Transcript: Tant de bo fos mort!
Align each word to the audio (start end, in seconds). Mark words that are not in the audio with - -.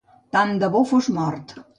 Tant 0.35 0.53
de 0.63 0.69
bo 0.75 0.81
fos 0.93 1.09
mort! 1.19 1.55